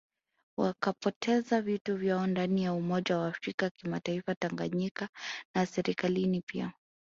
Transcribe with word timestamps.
Wakapoteza 0.57 1.61
vitu 1.61 1.97
vyao 1.97 2.27
ndani 2.27 2.63
ya 2.63 2.73
umoja 2.73 3.17
wa 3.17 3.27
afrika 3.27 3.69
kitaifa 3.69 4.35
Tanganyika 4.35 5.09
na 5.55 5.65
Serikalini 5.65 6.41
pia 6.41 6.73